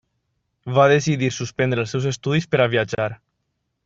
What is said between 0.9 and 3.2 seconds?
decidir suspendre els seus estudis per a viatjar.